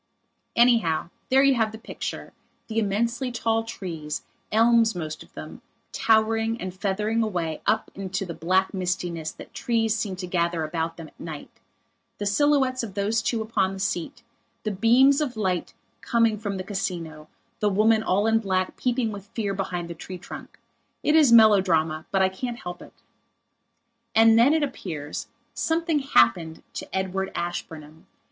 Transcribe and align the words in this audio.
Anyhow, 0.55 1.11
there 1.29 1.43
you 1.43 1.53
have 1.53 1.71
the 1.71 1.77
picture, 1.77 2.33
the 2.67 2.79
immensely 2.79 3.31
tall 3.31 3.63
trees, 3.63 4.23
elms 4.51 4.95
most 4.95 5.21
of 5.21 5.31
them, 5.35 5.61
towering 5.91 6.59
and 6.59 6.73
feathering 6.73 7.21
away 7.21 7.61
up 7.67 7.91
into 7.93 8.25
the 8.25 8.33
black 8.33 8.73
mistiness 8.73 9.31
that 9.33 9.53
trees 9.53 9.95
seem 9.95 10.15
to 10.15 10.25
gather 10.25 10.63
about 10.63 10.97
them 10.97 11.09
at 11.09 11.19
night; 11.19 11.51
the 12.17 12.25
silhouettes 12.25 12.81
of 12.81 12.95
those 12.95 13.21
two 13.21 13.43
upon 13.43 13.73
the 13.73 13.79
seat; 13.79 14.23
the 14.63 14.71
beams 14.71 15.21
of 15.21 15.37
light 15.37 15.75
coming 16.01 16.35
from 16.39 16.57
the 16.57 16.63
Casino, 16.63 17.27
the 17.59 17.69
woman 17.69 18.01
all 18.01 18.25
in 18.25 18.39
black 18.39 18.75
peeping 18.77 19.11
with 19.11 19.27
fear 19.35 19.53
behind 19.53 19.87
the 19.87 19.93
tree 19.93 20.17
trunk. 20.17 20.57
It 21.03 21.15
is 21.15 21.31
melodrama; 21.31 22.07
but 22.09 22.23
I 22.23 22.29
can't 22.29 22.57
help 22.61 22.81
it. 22.81 23.03
And 24.15 24.35
then, 24.39 24.51
it 24.55 24.63
appears, 24.63 25.27
something 25.53 25.99
happened 25.99 26.63
to 26.73 26.89
Edward 26.91 27.31
Ashburnham. 27.35 28.07